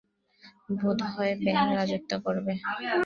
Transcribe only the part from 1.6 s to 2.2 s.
রাজত্ব